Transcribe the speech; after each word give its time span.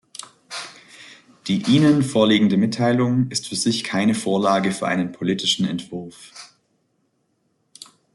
Die 1.45 1.61
Ihnen 1.67 2.01
vorliegende 2.01 2.57
Mitteilung 2.57 3.27
ist 3.29 3.47
für 3.49 3.55
sich 3.55 3.83
keine 3.83 4.15
Vorlage 4.15 4.71
für 4.71 4.87
einen 4.87 5.11
politischen 5.11 5.63
Entwurf. 5.67 6.31